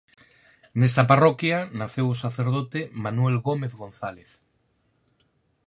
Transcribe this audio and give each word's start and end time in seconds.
Nesta 0.79 1.03
parroquia 1.11 1.59
naceu 1.79 2.05
o 2.13 2.19
sacerdote 2.23 2.79
Manuel 3.03 3.37
Gómez 3.47 3.73
González. 3.83 4.29